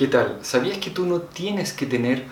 ¿Qué 0.00 0.08
tal? 0.08 0.38
¿Sabías 0.40 0.78
que 0.78 0.88
tú 0.88 1.04
no 1.04 1.20
tienes 1.20 1.74
que 1.74 1.84
tener 1.84 2.24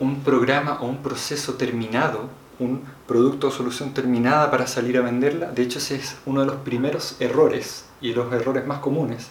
un 0.00 0.24
programa 0.24 0.78
o 0.80 0.86
un 0.86 1.04
proceso 1.04 1.54
terminado, 1.54 2.28
un 2.58 2.82
producto 3.06 3.46
o 3.46 3.50
solución 3.52 3.94
terminada 3.94 4.50
para 4.50 4.66
salir 4.66 4.98
a 4.98 5.02
venderla? 5.02 5.52
De 5.52 5.62
hecho, 5.62 5.78
ese 5.78 5.94
es 5.94 6.16
uno 6.26 6.40
de 6.40 6.48
los 6.48 6.56
primeros 6.56 7.14
errores 7.20 7.84
y 8.00 8.12
los 8.12 8.32
errores 8.32 8.66
más 8.66 8.80
comunes 8.80 9.28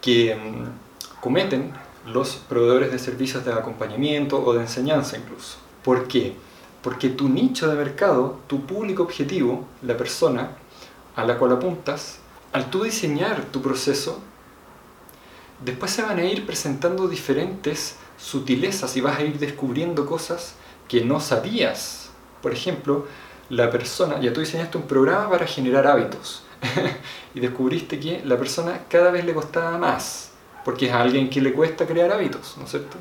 que 0.00 0.36
mm, 0.36 1.20
cometen 1.20 1.72
los 2.06 2.36
proveedores 2.36 2.92
de 2.92 3.00
servicios 3.00 3.44
de 3.44 3.52
acompañamiento 3.52 4.40
o 4.44 4.54
de 4.54 4.60
enseñanza 4.60 5.18
incluso. 5.18 5.56
¿Por 5.82 6.06
qué? 6.06 6.36
Porque 6.80 7.08
tu 7.08 7.28
nicho 7.28 7.68
de 7.68 7.74
mercado, 7.74 8.38
tu 8.46 8.66
público 8.66 9.02
objetivo, 9.02 9.66
la 9.82 9.96
persona 9.96 10.50
a 11.16 11.24
la 11.24 11.38
cual 11.38 11.54
apuntas, 11.54 12.20
al 12.52 12.70
tú 12.70 12.84
diseñar 12.84 13.46
tu 13.46 13.60
proceso, 13.60 14.22
después 15.64 15.92
se 15.92 16.02
van 16.02 16.18
a 16.18 16.24
ir 16.24 16.44
presentando 16.46 17.08
diferentes 17.08 17.96
sutilezas 18.18 18.96
y 18.96 19.00
vas 19.00 19.18
a 19.18 19.22
ir 19.22 19.38
descubriendo 19.38 20.06
cosas 20.06 20.54
que 20.88 21.04
no 21.04 21.20
sabías. 21.20 22.10
Por 22.42 22.52
ejemplo, 22.52 23.06
la 23.48 23.70
persona, 23.70 24.20
ya 24.20 24.32
tú 24.32 24.40
diseñaste 24.40 24.78
un 24.78 24.84
programa 24.84 25.30
para 25.30 25.46
generar 25.46 25.86
hábitos 25.86 26.44
y 27.34 27.40
descubriste 27.40 27.98
que 27.98 28.22
la 28.24 28.38
persona 28.38 28.82
cada 28.88 29.10
vez 29.10 29.24
le 29.24 29.34
costaba 29.34 29.78
más, 29.78 30.32
porque 30.64 30.86
es 30.86 30.92
a 30.92 31.00
alguien 31.00 31.30
que 31.30 31.40
le 31.40 31.52
cuesta 31.52 31.86
crear 31.86 32.12
hábitos, 32.12 32.56
¿no 32.58 32.64
es 32.64 32.70
cierto? 32.70 32.96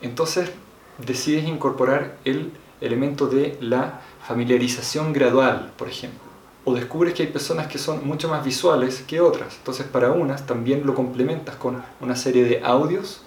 Entonces 0.00 0.50
decides 0.98 1.44
incorporar 1.44 2.16
el 2.24 2.52
elemento 2.80 3.26
de 3.28 3.56
la 3.60 4.00
familiarización 4.26 5.12
gradual, 5.12 5.72
por 5.76 5.88
ejemplo 5.88 6.31
o 6.64 6.74
descubres 6.74 7.14
que 7.14 7.24
hay 7.24 7.28
personas 7.28 7.66
que 7.66 7.78
son 7.78 8.06
mucho 8.06 8.28
más 8.28 8.44
visuales 8.44 9.02
que 9.06 9.20
otras. 9.20 9.56
Entonces 9.56 9.86
para 9.86 10.12
unas 10.12 10.46
también 10.46 10.86
lo 10.86 10.94
complementas 10.94 11.56
con 11.56 11.82
una 12.00 12.16
serie 12.16 12.44
de 12.44 12.62
audios, 12.64 13.22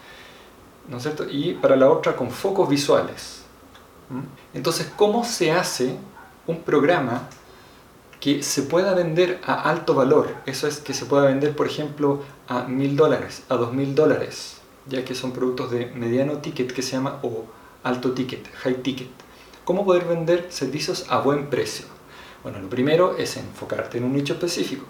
¿no 0.87 0.97
es 0.97 1.03
cierto? 1.03 1.25
Y 1.29 1.53
para 1.53 1.75
la 1.75 1.89
otra 1.89 2.15
con 2.15 2.31
focos 2.31 2.69
visuales. 2.69 3.41
Entonces, 4.53 4.91
¿cómo 4.95 5.23
se 5.23 5.51
hace 5.51 5.95
un 6.45 6.61
programa 6.61 7.27
que 8.19 8.43
se 8.43 8.61
pueda 8.61 8.93
vender 8.93 9.41
a 9.45 9.69
alto 9.69 9.95
valor? 9.95 10.29
Eso 10.45 10.67
es 10.67 10.77
que 10.77 10.93
se 10.93 11.05
pueda 11.05 11.25
vender, 11.25 11.55
por 11.55 11.65
ejemplo, 11.65 12.21
a 12.47 12.63
mil 12.63 12.95
dólares, 12.95 13.43
a 13.49 13.55
dos 13.55 13.73
mil 13.73 13.95
dólares, 13.95 14.57
ya 14.87 15.03
que 15.03 15.15
son 15.15 15.31
productos 15.31 15.71
de 15.71 15.87
mediano 15.87 16.37
ticket 16.37 16.71
que 16.71 16.83
se 16.83 16.91
llama 16.91 17.19
o 17.23 17.45
alto 17.83 18.11
ticket, 18.11 18.47
high 18.57 18.81
ticket. 18.83 19.09
¿Cómo 19.63 19.83
poder 19.83 20.05
vender 20.05 20.47
servicios 20.51 21.07
a 21.09 21.19
buen 21.19 21.49
precio? 21.49 21.94
Bueno, 22.45 22.59
lo 22.59 22.69
primero 22.69 23.17
es 23.17 23.37
enfocarte 23.37 23.97
en 23.97 24.03
un 24.03 24.13
nicho 24.13 24.33
específico. 24.33 24.85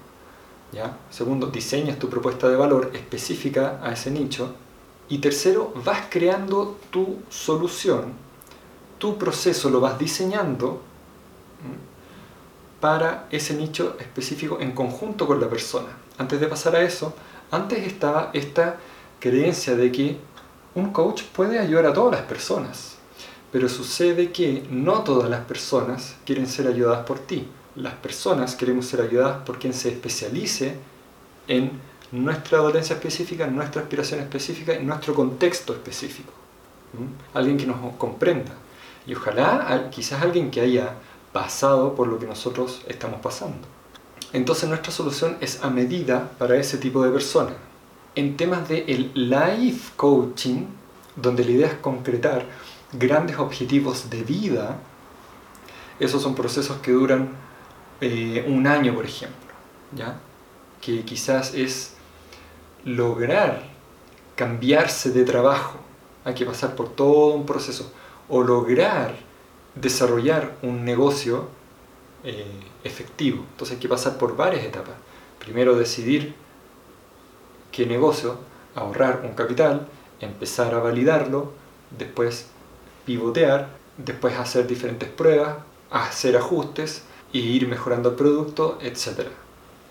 ¿ya? 0.74 0.98
Segundo, 1.10 1.48
diseñas 1.48 1.98
tu 1.98 2.10
propuesta 2.10 2.50
de 2.50 2.58
valor 2.58 2.92
específica 2.94 3.80
a 3.82 3.94
ese 3.94 4.12
nicho. 4.12 4.54
Y 5.08 5.20
tercero, 5.20 5.72
vas 5.86 6.08
creando 6.10 6.78
tu 6.90 7.20
solución, 7.30 8.12
tu 8.98 9.18
proceso 9.18 9.70
lo 9.70 9.80
vas 9.80 9.98
diseñando 9.98 10.82
para 12.82 13.30
ese 13.32 13.54
nicho 13.54 13.96
específico 14.02 14.60
en 14.60 14.74
conjunto 14.74 15.26
con 15.26 15.40
la 15.40 15.50
persona. 15.50 15.96
Antes 16.18 16.42
de 16.42 16.48
pasar 16.48 16.76
a 16.76 16.82
eso, 16.82 17.14
antes 17.52 17.88
estaba 17.88 18.32
esta 18.34 18.76
creencia 19.22 19.78
de 19.78 19.94
que 19.94 20.18
un 20.74 20.92
coach 20.92 21.24
puede 21.24 21.58
ayudar 21.58 21.86
a 21.86 21.94
todas 21.94 22.20
las 22.20 22.28
personas 22.28 22.95
pero 23.56 23.70
sucede 23.70 24.34
que 24.34 24.68
no 24.70 25.06
todas 25.06 25.30
las 25.30 25.46
personas 25.46 26.18
quieren 26.26 26.46
ser 26.46 26.68
ayudadas 26.68 27.06
por 27.06 27.20
ti. 27.20 27.48
Las 27.78 27.94
personas 27.94 28.54
queremos 28.54 28.86
ser 28.86 29.00
ayudadas 29.00 29.46
por 29.46 29.60
quien 29.60 29.74
se 29.74 29.88
especialice 29.88 30.76
en 31.48 31.72
nuestra 32.12 32.58
dolencia 32.58 32.98
específica, 32.98 33.48
nuestra 33.48 33.84
aspiración 33.84 34.20
específica, 34.20 34.74
en 34.74 34.86
nuestro 34.86 35.16
contexto 35.16 35.72
específico. 35.72 36.34
Alguien 37.34 37.56
que 37.56 37.66
nos 37.66 37.78
comprenda. 37.96 38.52
Y 39.08 39.16
ojalá 39.16 39.90
quizás 39.90 40.22
alguien 40.22 40.52
que 40.52 40.60
haya 40.60 40.96
pasado 41.32 41.96
por 41.96 42.10
lo 42.10 42.20
que 42.20 42.28
nosotros 42.28 42.82
estamos 42.90 43.22
pasando. 43.22 43.66
Entonces 44.34 44.68
nuestra 44.68 44.92
solución 44.92 45.38
es 45.40 45.64
a 45.64 45.70
medida 45.70 46.30
para 46.38 46.58
ese 46.58 46.78
tipo 46.78 47.02
de 47.06 47.10
persona. 47.10 47.54
En 48.16 48.36
temas 48.36 48.68
de 48.68 48.84
el 48.90 49.12
life 49.14 49.94
coaching, 49.96 50.66
donde 51.16 51.46
la 51.46 51.52
idea 51.52 51.68
es 51.68 51.76
concretar 51.76 52.46
grandes 52.94 53.38
objetivos 53.38 54.10
de 54.10 54.24
vida, 54.24 54.78
esos 56.00 56.22
son 56.22 56.36
procesos 56.36 56.78
que 56.78 56.92
duran 56.92 57.30
eh, 58.02 58.46
un 58.48 58.68
año, 58.68 58.94
por 58.94 59.06
ejemplo, 59.06 59.54
¿ya? 59.96 60.20
que 60.82 61.04
quizás 61.04 61.54
es 61.54 61.94
lograr 62.84 63.64
cambiarse 64.36 65.12
de 65.12 65.24
trabajo, 65.24 65.80
hay 66.24 66.34
que 66.34 66.46
pasar 66.46 66.76
por 66.76 66.90
todo 66.90 67.34
un 67.34 67.46
proceso, 67.46 67.92
o 68.28 68.44
lograr 68.44 69.16
desarrollar 69.76 70.56
un 70.62 70.84
negocio 70.84 71.48
eh, 72.24 72.46
efectivo. 72.84 73.46
Entonces 73.52 73.76
hay 73.76 73.82
que 73.82 73.90
pasar 73.90 74.18
por 74.18 74.36
varias 74.36 74.66
etapas. 74.66 74.96
Primero 75.40 75.76
decidir 75.76 76.34
qué 77.72 77.86
negocio, 77.86 78.38
ahorrar 78.74 79.22
un 79.24 79.34
capital, 79.34 79.88
empezar 80.20 80.74
a 80.74 80.80
validarlo, 80.80 81.52
después 81.98 82.48
pivotear, 83.06 83.70
después 83.98 84.36
hacer 84.36 84.68
diferentes 84.68 85.10
pruebas, 85.10 85.58
hacer 85.92 86.36
ajustes 86.38 87.04
e 87.34 87.38
ir 87.40 87.68
mejorando 87.68 88.10
el 88.10 88.16
producto, 88.16 88.78
etc. 88.82 89.28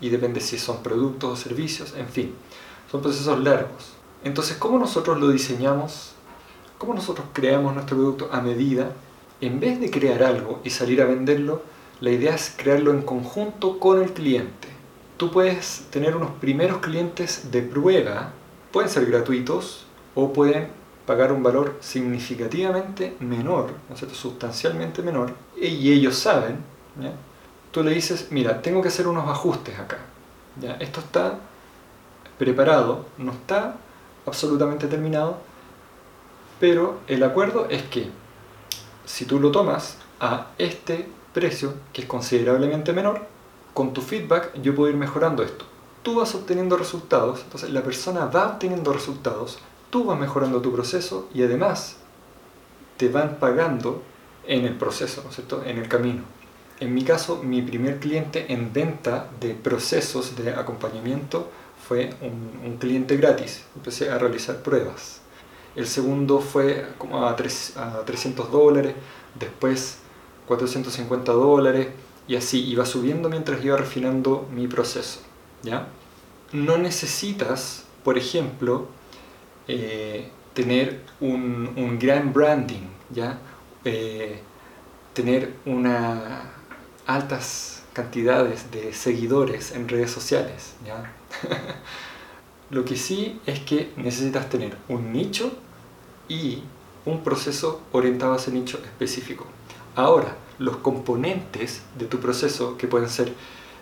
Y 0.01 0.09
depende 0.09 0.41
si 0.41 0.57
son 0.57 0.83
productos 0.83 1.31
o 1.31 1.35
servicios, 1.35 1.93
en 1.97 2.07
fin, 2.07 2.35
son 2.91 3.01
procesos 3.01 3.39
largos. 3.39 3.93
Entonces, 4.23 4.57
¿cómo 4.57 4.79
nosotros 4.79 5.19
lo 5.19 5.29
diseñamos? 5.29 6.13
¿Cómo 6.77 6.93
nosotros 6.93 7.27
creamos 7.33 7.73
nuestro 7.73 7.97
producto 7.97 8.29
a 8.31 8.41
medida? 8.41 8.91
En 9.41 9.59
vez 9.59 9.79
de 9.79 9.91
crear 9.91 10.23
algo 10.23 10.61
y 10.63 10.69
salir 10.69 11.01
a 11.01 11.05
venderlo, 11.05 11.61
la 12.01 12.11
idea 12.11 12.35
es 12.35 12.53
crearlo 12.55 12.91
en 12.91 13.01
conjunto 13.01 13.79
con 13.79 14.01
el 14.01 14.11
cliente. 14.11 14.67
Tú 15.17 15.31
puedes 15.31 15.85
tener 15.91 16.15
unos 16.15 16.31
primeros 16.41 16.79
clientes 16.79 17.51
de 17.51 17.61
prueba, 17.61 18.33
pueden 18.71 18.89
ser 18.89 19.05
gratuitos 19.05 19.85
o 20.13 20.33
pueden 20.33 20.67
pagar 21.05 21.31
un 21.31 21.43
valor 21.43 21.77
significativamente 21.81 23.15
menor, 23.19 23.71
¿no 23.89 23.95
sustancialmente 23.95 25.01
menor, 25.01 25.33
y 25.55 25.91
ellos 25.91 26.17
saben, 26.17 26.57
tú 27.71 27.83
le 27.83 27.91
dices, 27.91 28.27
mira, 28.31 28.61
tengo 28.61 28.81
que 28.81 28.87
hacer 28.87 29.07
unos 29.07 29.29
ajustes 29.29 29.77
acá. 29.79 29.97
¿ya? 30.59 30.73
Esto 30.75 30.99
está 31.01 31.39
preparado, 32.37 33.05
no 33.17 33.31
está 33.31 33.75
absolutamente 34.25 34.87
terminado, 34.87 35.37
pero 36.59 36.99
el 37.07 37.23
acuerdo 37.23 37.67
es 37.69 37.83
que 37.83 38.09
si 39.05 39.25
tú 39.25 39.39
lo 39.39 39.51
tomas 39.51 39.97
a 40.19 40.47
este 40.57 41.07
precio, 41.33 41.73
que 41.93 42.01
es 42.01 42.07
considerablemente 42.07 42.93
menor, 42.93 43.27
con 43.73 43.93
tu 43.93 44.01
feedback 44.01 44.53
yo 44.61 44.73
puedo 44.73 44.89
ir 44.89 44.95
mejorando 44.95 45.43
esto. 45.43 45.65
Tú 46.01 46.15
vas 46.15 46.33
obteniendo 46.33 46.77
resultados, 46.77 47.41
entonces 47.43 47.71
la 47.71 47.81
persona 47.81 48.25
va 48.25 48.47
obteniendo 48.47 48.93
resultados, 48.93 49.59
tú 49.95 50.03
vas 50.03 50.19
mejorando 50.19 50.59
tu 50.59 50.73
proceso 50.73 51.29
y 51.33 51.41
además 51.41 51.95
te 52.97 53.07
van 53.07 53.37
pagando 53.39 54.03
en 54.45 54.65
el 54.65 54.75
proceso, 54.75 55.21
¿no 55.23 55.29
es 55.29 55.35
cierto? 55.35 55.63
En 55.65 55.77
el 55.77 55.87
camino. 55.87 56.23
En 56.81 56.93
mi 56.93 57.05
caso, 57.05 57.41
mi 57.41 57.61
primer 57.61 58.01
cliente 58.01 58.51
en 58.51 58.73
venta 58.73 59.29
de 59.39 59.53
procesos 59.53 60.35
de 60.35 60.53
acompañamiento 60.53 61.49
fue 61.87 62.09
un, 62.19 62.75
cliente 62.77 63.15
gratis. 63.15 63.63
Empecé 63.73 64.09
a 64.09 64.17
realizar 64.17 64.57
pruebas. 64.57 65.21
El 65.77 65.87
segundo 65.87 66.41
fue 66.41 66.87
como 66.97 67.25
a, 67.25 67.29
a 67.29 67.35
300 68.05 68.51
dólares, 68.51 68.95
después 69.39 69.99
450 70.45 71.31
dólares 71.31 71.87
y 72.27 72.35
así 72.35 72.65
iba 72.65 72.85
subiendo 72.85 73.29
mientras 73.29 73.63
iba 73.63 73.77
refinando 73.77 74.45
mi 74.51 74.67
proceso. 74.67 75.21
¿ya? 75.63 75.87
No 76.51 76.77
necesitas, 76.77 77.85
por 78.03 78.17
ejemplo, 78.17 78.89
eh, 79.67 80.29
tener 80.53 81.01
un, 81.19 81.97
gran 81.99 82.33
branding, 82.33 82.87
¿ya? 83.09 83.39
Eh, 83.83 84.39
tener 85.13 85.53
una 85.65 86.51
altas 87.05 87.83
cantidades 87.93 88.71
de 88.71 88.93
seguidores 88.93 89.71
en 89.71 89.87
redes 89.87 90.11
sociales. 90.11 90.73
¿ya? 90.85 91.13
Lo 92.69 92.83
que 92.83 92.97
sí 92.97 93.39
es 93.45 93.59
que 93.61 93.91
necesitas 93.95 94.49
tener 94.49 94.77
un 94.89 95.13
nicho 95.13 95.51
y 96.27 96.63
un 97.05 97.23
proceso 97.23 97.81
orientado 97.91 98.33
a 98.33 98.37
ese 98.37 98.51
nicho 98.51 98.79
específico. 98.83 99.45
Ahora, 99.95 100.35
los 100.59 100.77
componentes 100.77 101.83
de 101.97 102.05
tu 102.05 102.19
proceso, 102.19 102.77
que 102.77 102.87
pueden 102.87 103.09
ser 103.09 103.33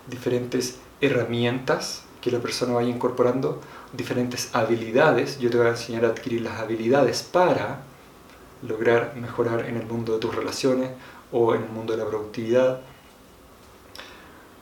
diferentes 0.08 0.80
herramientas 1.02 2.04
que 2.24 2.32
la 2.32 2.40
persona 2.40 2.74
vaya 2.74 2.88
incorporando, 2.88 3.60
diferentes 3.92 4.56
habilidades. 4.56 5.40
Yo 5.40 5.50
te 5.50 5.58
voy 5.58 5.68
a 5.68 5.72
enseñar 5.72 6.06
a 6.06 6.10
adquirir 6.10 6.42
las 6.42 6.58
habilidades 6.60 7.22
para 7.22 7.82
lograr 8.62 9.14
mejorar 9.18 9.66
en 9.66 9.76
el 9.76 9.86
mundo 9.86 10.14
de 10.14 10.20
tus 10.20 10.34
relaciones 10.34 10.92
o 11.34 11.54
en 11.54 11.64
el 11.64 11.70
mundo 11.70 11.92
de 11.92 12.00
la 12.02 12.10
productividad. 12.10 12.80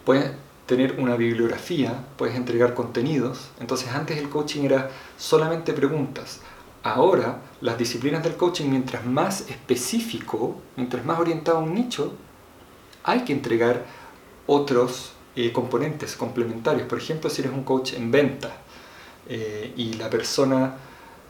Puedes 0.04 0.32
tener 0.66 1.00
una 1.00 1.16
bibliografía, 1.16 2.04
puedes 2.18 2.36
entregar 2.36 2.74
contenidos. 2.74 3.52
Entonces 3.60 3.90
antes 3.90 4.18
el 4.18 4.30
coaching 4.30 4.64
era 4.64 4.90
solamente 5.18 5.72
preguntas. 5.74 6.40
Ahora, 6.82 7.42
las 7.62 7.78
disciplinas 7.78 8.24
del 8.24 8.38
coaching, 8.38 8.72
mientras 8.72 9.06
más 9.06 9.42
específico, 9.42 10.60
mientras 10.78 11.06
más 11.06 11.20
orientado 11.20 11.60
a 11.60 11.62
un 11.62 11.76
nicho, 11.76 12.14
hay 13.04 13.24
que 13.24 13.34
entregar 13.34 13.86
otros 14.48 15.14
eh, 15.36 15.52
componentes 15.52 16.16
complementarios. 16.16 16.88
Por 16.88 16.98
ejemplo, 16.98 17.30
si 17.30 17.42
eres 17.42 17.54
un 17.54 17.64
coach 17.64 17.94
en 17.94 18.12
venta 18.12 18.52
eh, 19.30 19.74
y 19.78 19.94
la 19.94 20.10
persona, 20.10 20.76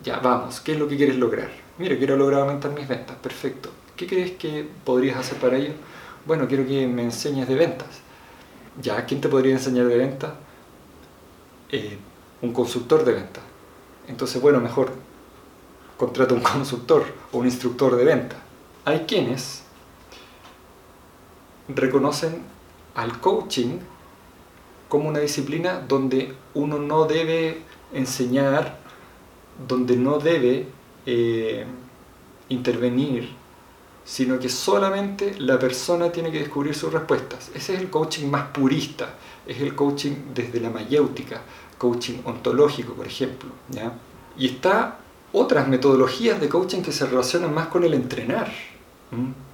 ya 0.03 0.19
vamos, 0.19 0.59
¿qué 0.59 0.73
es 0.73 0.79
lo 0.79 0.87
que 0.87 0.97
quieres 0.97 1.17
lograr? 1.17 1.49
Mira, 1.77 1.97
quiero 1.97 2.17
lograr 2.17 2.41
aumentar 2.41 2.71
mis 2.71 2.87
ventas, 2.87 3.15
perfecto. 3.17 3.69
¿Qué 3.95 4.07
crees 4.07 4.31
que 4.31 4.67
podrías 4.83 5.17
hacer 5.17 5.37
para 5.37 5.57
ello? 5.57 5.73
Bueno, 6.25 6.47
quiero 6.47 6.65
que 6.65 6.87
me 6.87 7.03
enseñes 7.03 7.47
de 7.47 7.55
ventas. 7.55 7.87
¿Ya? 8.81 9.05
¿Quién 9.05 9.21
te 9.21 9.29
podría 9.29 9.53
enseñar 9.53 9.85
de 9.85 9.97
ventas? 9.97 10.31
Eh, 11.69 11.97
un 12.41 12.53
consultor 12.53 13.05
de 13.05 13.13
ventas. 13.13 13.43
Entonces, 14.07 14.41
bueno, 14.41 14.59
mejor 14.59 14.91
contrata 15.97 16.33
un 16.33 16.41
consultor 16.41 17.05
o 17.31 17.37
un 17.37 17.45
instructor 17.45 17.95
de 17.95 18.03
venta. 18.03 18.37
Hay 18.85 19.01
quienes 19.01 19.63
reconocen 21.67 22.41
al 22.95 23.19
coaching 23.19 23.79
como 24.91 25.07
una 25.07 25.19
disciplina 25.19 25.79
donde 25.87 26.33
uno 26.53 26.77
no 26.77 27.05
debe 27.05 27.61
enseñar, 27.93 28.77
donde 29.65 29.95
no 29.95 30.19
debe 30.19 30.67
eh, 31.05 31.65
intervenir, 32.49 33.29
sino 34.03 34.37
que 34.37 34.49
solamente 34.49 35.35
la 35.39 35.57
persona 35.57 36.11
tiene 36.11 36.29
que 36.29 36.39
descubrir 36.39 36.75
sus 36.75 36.91
respuestas. 36.91 37.51
Ese 37.55 37.75
es 37.75 37.79
el 37.79 37.89
coaching 37.89 38.27
más 38.27 38.49
purista, 38.49 39.15
es 39.47 39.61
el 39.61 39.75
coaching 39.75 40.33
desde 40.35 40.59
la 40.59 40.69
mayéutica, 40.69 41.41
coaching 41.77 42.17
ontológico, 42.25 42.91
por 42.91 43.07
ejemplo. 43.07 43.49
¿ya? 43.69 43.93
Y 44.37 44.47
está 44.47 44.97
otras 45.31 45.69
metodologías 45.69 46.41
de 46.41 46.49
coaching 46.49 46.81
que 46.81 46.91
se 46.91 47.05
relacionan 47.05 47.53
más 47.53 47.67
con 47.67 47.85
el 47.85 47.93
entrenar 47.93 48.51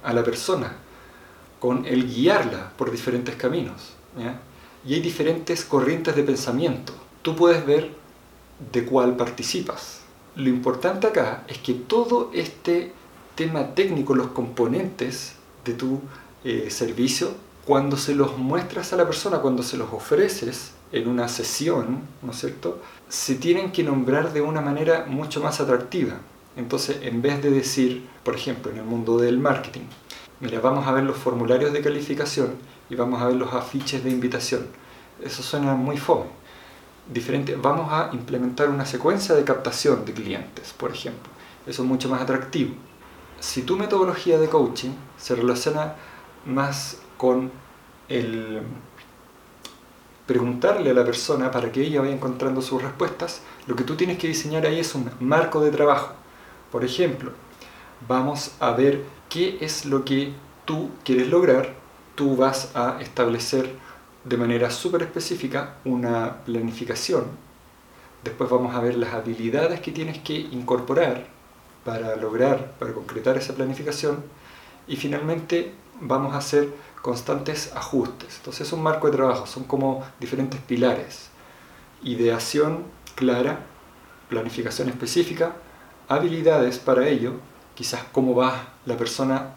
a 0.02 0.12
la 0.12 0.24
persona, 0.24 0.78
con 1.60 1.86
el 1.86 2.12
guiarla 2.12 2.72
por 2.76 2.90
diferentes 2.90 3.36
caminos. 3.36 3.94
Y 4.84 4.94
hay 4.94 5.00
diferentes 5.00 5.64
corrientes 5.64 6.14
de 6.16 6.22
pensamiento. 6.22 6.92
Tú 7.22 7.36
puedes 7.36 7.64
ver 7.66 7.90
de 8.72 8.84
cuál 8.84 9.16
participas. 9.16 10.00
Lo 10.36 10.48
importante 10.48 11.06
acá 11.06 11.44
es 11.48 11.58
que 11.58 11.74
todo 11.74 12.30
este 12.32 12.92
tema 13.34 13.74
técnico, 13.74 14.14
los 14.14 14.28
componentes 14.28 15.34
de 15.64 15.74
tu 15.74 16.00
eh, 16.44 16.68
servicio, 16.70 17.32
cuando 17.64 17.96
se 17.96 18.14
los 18.14 18.38
muestras 18.38 18.92
a 18.92 18.96
la 18.96 19.04
persona, 19.04 19.38
cuando 19.40 19.62
se 19.62 19.76
los 19.76 19.92
ofreces 19.92 20.72
en 20.92 21.06
una 21.06 21.28
sesión, 21.28 22.00
¿no 22.22 22.32
es 22.32 22.38
cierto?, 22.38 22.80
se 23.08 23.34
tienen 23.34 23.72
que 23.72 23.82
nombrar 23.82 24.32
de 24.32 24.40
una 24.40 24.60
manera 24.60 25.06
mucho 25.06 25.42
más 25.42 25.60
atractiva. 25.60 26.14
Entonces, 26.56 26.98
en 27.02 27.20
vez 27.20 27.42
de 27.42 27.50
decir, 27.50 28.06
por 28.24 28.34
ejemplo, 28.34 28.72
en 28.72 28.78
el 28.78 28.84
mundo 28.84 29.18
del 29.18 29.38
marketing, 29.38 29.82
mira, 30.40 30.60
vamos 30.60 30.86
a 30.86 30.92
ver 30.92 31.04
los 31.04 31.16
formularios 31.16 31.72
de 31.72 31.82
calificación 31.82 32.54
y 32.90 32.94
vamos 32.94 33.20
a 33.20 33.26
ver 33.26 33.36
los 33.36 33.52
afiches 33.52 34.02
de 34.04 34.10
invitación. 34.10 34.66
Eso 35.22 35.42
suena 35.42 35.74
muy 35.74 35.96
fome. 35.96 36.26
Diferente, 37.12 37.56
vamos 37.56 37.90
a 37.90 38.10
implementar 38.12 38.68
una 38.68 38.84
secuencia 38.84 39.34
de 39.34 39.44
captación 39.44 40.04
de 40.04 40.12
clientes, 40.12 40.72
por 40.72 40.92
ejemplo. 40.92 41.30
Eso 41.66 41.82
es 41.82 41.88
mucho 41.88 42.08
más 42.08 42.22
atractivo. 42.22 42.74
Si 43.40 43.62
tu 43.62 43.76
metodología 43.76 44.38
de 44.38 44.48
coaching 44.48 44.92
se 45.16 45.34
relaciona 45.34 45.94
más 46.44 46.98
con 47.16 47.50
el 48.08 48.62
preguntarle 50.26 50.90
a 50.90 50.94
la 50.94 51.04
persona 51.04 51.50
para 51.50 51.72
que 51.72 51.82
ella 51.82 52.00
vaya 52.00 52.12
encontrando 52.12 52.60
sus 52.60 52.82
respuestas, 52.82 53.40
lo 53.66 53.74
que 53.74 53.84
tú 53.84 53.96
tienes 53.96 54.18
que 54.18 54.28
diseñar 54.28 54.66
ahí 54.66 54.78
es 54.80 54.94
un 54.94 55.10
marco 55.20 55.60
de 55.60 55.70
trabajo. 55.70 56.12
Por 56.70 56.84
ejemplo, 56.84 57.32
vamos 58.06 58.52
a 58.60 58.72
ver 58.72 59.04
qué 59.30 59.56
es 59.62 59.86
lo 59.86 60.04
que 60.04 60.34
tú 60.66 60.90
quieres 61.02 61.28
lograr. 61.28 61.74
Tú 62.18 62.34
vas 62.34 62.72
a 62.74 63.00
establecer 63.00 63.76
de 64.24 64.36
manera 64.36 64.72
súper 64.72 65.02
específica 65.02 65.76
una 65.84 66.38
planificación. 66.44 67.26
Después 68.24 68.50
vamos 68.50 68.74
a 68.74 68.80
ver 68.80 68.96
las 68.96 69.14
habilidades 69.14 69.78
que 69.78 69.92
tienes 69.92 70.18
que 70.18 70.34
incorporar 70.34 71.28
para 71.84 72.16
lograr, 72.16 72.72
para 72.80 72.92
concretar 72.92 73.36
esa 73.36 73.54
planificación. 73.54 74.24
Y 74.88 74.96
finalmente 74.96 75.74
vamos 76.00 76.34
a 76.34 76.38
hacer 76.38 76.74
constantes 77.02 77.70
ajustes. 77.76 78.38
Entonces 78.38 78.66
es 78.66 78.72
un 78.72 78.82
marco 78.82 79.06
de 79.06 79.16
trabajo, 79.16 79.46
son 79.46 79.62
como 79.62 80.04
diferentes 80.18 80.60
pilares. 80.62 81.28
Ideación 82.02 82.82
clara, 83.14 83.60
planificación 84.28 84.88
específica, 84.88 85.54
habilidades 86.08 86.80
para 86.80 87.06
ello, 87.06 87.34
quizás 87.76 88.02
cómo 88.10 88.34
va 88.34 88.70
la 88.86 88.96
persona, 88.96 89.54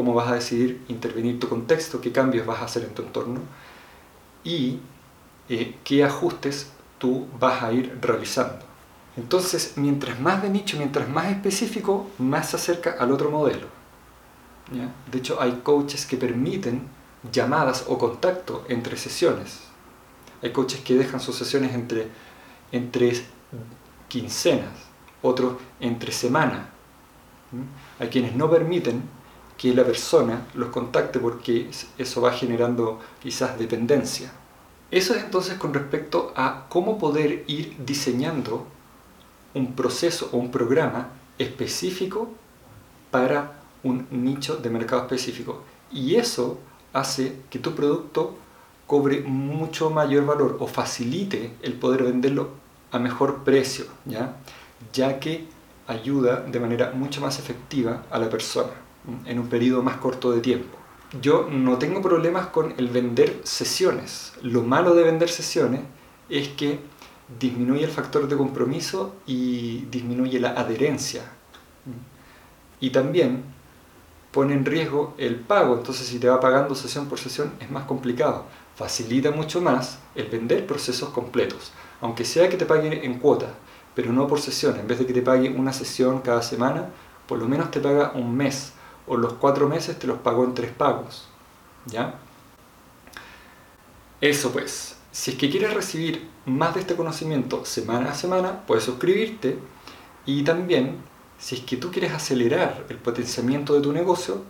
cómo 0.00 0.14
vas 0.14 0.30
a 0.30 0.34
decidir 0.36 0.82
intervenir 0.88 1.38
tu 1.38 1.46
contexto, 1.46 2.00
qué 2.00 2.10
cambios 2.10 2.46
vas 2.46 2.62
a 2.62 2.64
hacer 2.64 2.84
en 2.84 2.94
tu 2.94 3.02
entorno 3.02 3.40
y 4.42 4.78
eh, 5.50 5.76
qué 5.84 6.04
ajustes 6.04 6.72
tú 6.96 7.26
vas 7.38 7.62
a 7.62 7.70
ir 7.70 7.98
realizando. 8.00 8.64
Entonces, 9.18 9.74
mientras 9.76 10.18
más 10.18 10.42
de 10.42 10.48
nicho, 10.48 10.78
mientras 10.78 11.06
más 11.06 11.26
específico, 11.26 12.08
más 12.16 12.48
se 12.48 12.56
acerca 12.56 12.96
al 12.98 13.12
otro 13.12 13.30
modelo. 13.30 13.66
De 15.12 15.18
hecho, 15.18 15.36
hay 15.38 15.60
coaches 15.62 16.06
que 16.06 16.16
permiten 16.16 16.88
llamadas 17.30 17.84
o 17.86 17.98
contacto 17.98 18.64
entre 18.70 18.96
sesiones. 18.96 19.64
Hay 20.42 20.50
coaches 20.50 20.80
que 20.80 20.94
dejan 20.94 21.20
sus 21.20 21.36
sesiones 21.36 21.74
entre, 21.74 22.08
entre 22.72 23.22
quincenas, 24.08 24.72
otros 25.20 25.56
entre 25.78 26.10
semanas. 26.10 26.62
Hay 27.98 28.08
quienes 28.08 28.34
no 28.34 28.48
permiten 28.48 29.19
que 29.60 29.74
la 29.74 29.84
persona 29.84 30.46
los 30.54 30.70
contacte 30.70 31.18
porque 31.18 31.68
eso 31.98 32.20
va 32.22 32.32
generando 32.32 32.98
quizás 33.22 33.58
dependencia. 33.58 34.32
Eso 34.90 35.14
es 35.14 35.22
entonces 35.22 35.58
con 35.58 35.74
respecto 35.74 36.32
a 36.34 36.64
cómo 36.70 36.96
poder 36.96 37.44
ir 37.46 37.76
diseñando 37.84 38.66
un 39.52 39.74
proceso 39.74 40.30
o 40.32 40.38
un 40.38 40.50
programa 40.50 41.08
específico 41.36 42.30
para 43.10 43.60
un 43.82 44.06
nicho 44.10 44.56
de 44.56 44.70
mercado 44.70 45.02
específico. 45.02 45.62
Y 45.92 46.14
eso 46.14 46.58
hace 46.94 47.42
que 47.50 47.58
tu 47.58 47.74
producto 47.74 48.38
cobre 48.86 49.20
mucho 49.20 49.90
mayor 49.90 50.24
valor 50.24 50.56
o 50.60 50.66
facilite 50.66 51.52
el 51.60 51.74
poder 51.74 52.04
venderlo 52.04 52.48
a 52.92 52.98
mejor 52.98 53.44
precio, 53.44 53.84
¿ya? 54.06 54.36
ya 54.94 55.20
que 55.20 55.46
ayuda 55.86 56.36
de 56.40 56.60
manera 56.60 56.92
mucho 56.94 57.20
más 57.20 57.38
efectiva 57.38 58.06
a 58.10 58.18
la 58.18 58.30
persona 58.30 58.88
en 59.26 59.38
un 59.38 59.48
periodo 59.48 59.82
más 59.82 59.96
corto 59.96 60.32
de 60.32 60.40
tiempo. 60.40 60.76
Yo 61.20 61.48
no 61.50 61.78
tengo 61.78 62.00
problemas 62.02 62.48
con 62.48 62.74
el 62.78 62.88
vender 62.88 63.40
sesiones. 63.42 64.32
Lo 64.42 64.62
malo 64.62 64.94
de 64.94 65.02
vender 65.02 65.28
sesiones 65.28 65.80
es 66.28 66.48
que 66.48 66.78
disminuye 67.38 67.84
el 67.84 67.90
factor 67.90 68.28
de 68.28 68.36
compromiso 68.36 69.16
y 69.26 69.86
disminuye 69.90 70.38
la 70.38 70.50
adherencia. 70.50 71.22
Y 72.80 72.90
también 72.90 73.42
pone 74.30 74.54
en 74.54 74.64
riesgo 74.64 75.14
el 75.18 75.36
pago, 75.36 75.76
entonces 75.76 76.06
si 76.06 76.18
te 76.18 76.28
va 76.28 76.40
pagando 76.40 76.74
sesión 76.74 77.06
por 77.08 77.18
sesión 77.18 77.52
es 77.60 77.70
más 77.70 77.84
complicado. 77.84 78.46
Facilita 78.76 79.30
mucho 79.32 79.60
más 79.60 79.98
el 80.14 80.26
vender 80.26 80.66
procesos 80.66 81.10
completos, 81.10 81.72
aunque 82.00 82.24
sea 82.24 82.48
que 82.48 82.56
te 82.56 82.66
paguen 82.66 82.92
en 82.92 83.18
cuotas, 83.18 83.50
pero 83.94 84.12
no 84.12 84.26
por 84.26 84.40
sesión. 84.40 84.78
En 84.78 84.86
vez 84.86 84.98
de 84.98 85.06
que 85.06 85.12
te 85.12 85.22
pague 85.22 85.50
una 85.50 85.72
sesión 85.72 86.20
cada 86.20 86.42
semana, 86.42 86.88
por 87.26 87.38
lo 87.38 87.46
menos 87.46 87.70
te 87.70 87.80
paga 87.80 88.12
un 88.14 88.34
mes, 88.34 88.72
o 89.06 89.16
los 89.16 89.34
cuatro 89.34 89.68
meses 89.68 89.98
te 89.98 90.06
los 90.06 90.18
pagó 90.18 90.44
en 90.44 90.54
tres 90.54 90.70
pagos. 90.70 91.28
¿Ya? 91.86 92.14
Eso 94.20 94.52
pues, 94.52 94.96
si 95.12 95.32
es 95.32 95.36
que 95.36 95.50
quieres 95.50 95.74
recibir 95.74 96.28
más 96.46 96.74
de 96.74 96.80
este 96.80 96.96
conocimiento 96.96 97.64
semana 97.64 98.10
a 98.10 98.14
semana, 98.14 98.66
puedes 98.66 98.84
suscribirte 98.84 99.58
y 100.26 100.44
también 100.44 100.98
si 101.38 101.56
es 101.56 101.62
que 101.62 101.78
tú 101.78 101.90
quieres 101.90 102.12
acelerar 102.12 102.84
el 102.90 102.98
potenciamiento 102.98 103.74
de 103.74 103.80
tu 103.80 103.92
negocio, 103.92 104.42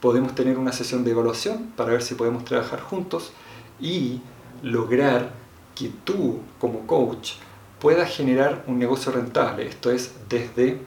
podemos 0.00 0.34
tener 0.34 0.58
una 0.58 0.72
sesión 0.72 1.04
de 1.04 1.12
evaluación 1.12 1.72
para 1.76 1.92
ver 1.92 2.02
si 2.02 2.14
podemos 2.14 2.44
trabajar 2.44 2.80
juntos 2.80 3.32
y 3.80 4.20
lograr 4.62 5.32
que 5.74 5.90
tú 6.04 6.40
como 6.60 6.86
coach 6.86 7.34
puedas 7.80 8.14
generar 8.14 8.64
un 8.66 8.78
negocio 8.78 9.12
rentable, 9.12 9.66
esto 9.66 9.90
es 9.90 10.14
desde 10.28 10.80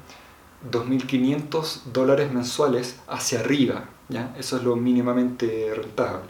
2.500 0.72 1.84
dólares 1.94 2.32
mensuales 2.32 3.00
hacia 3.08 3.40
arriba, 3.40 3.86
¿ya? 4.10 4.36
eso 4.38 4.58
es 4.58 4.64
lo 4.64 4.76
mínimamente 4.76 5.72
rentable. 5.76 6.30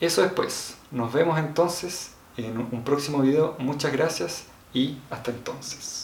Eso 0.00 0.24
es 0.24 0.32
pues, 0.32 0.76
nos 0.90 1.12
vemos 1.12 1.38
entonces 1.38 2.12
en 2.36 2.58
un 2.58 2.84
próximo 2.84 3.20
video, 3.22 3.56
muchas 3.58 3.92
gracias 3.92 4.44
y 4.72 4.98
hasta 5.10 5.30
entonces. 5.30 6.03